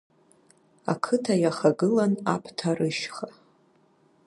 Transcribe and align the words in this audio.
Ақыҭа 0.91 1.35
иахагылан 1.43 2.13
Аԥҭарышьха. 2.33 3.27